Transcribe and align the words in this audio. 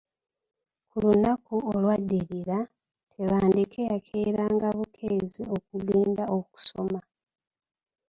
Ku 0.89 0.95
lunaku 1.05 1.55
olw’addirira, 1.73 2.59
Tebandeke 3.11 3.81
yakeeranga 3.91 4.67
bukeezi 4.77 5.41
okugenda 5.55 6.23
okusoma. 6.37 6.99